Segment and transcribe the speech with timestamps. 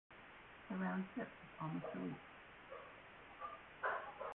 [0.67, 2.15] The round trip took almost a week.